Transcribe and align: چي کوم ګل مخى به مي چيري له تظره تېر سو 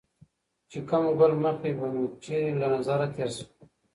چي 0.69 0.79
کوم 0.89 1.05
ګل 1.19 1.33
مخى 1.43 1.71
به 1.77 1.87
مي 1.93 2.03
چيري 2.23 2.51
له 2.59 2.67
تظره 2.73 3.07
تېر 3.15 3.29
سو 3.35 3.45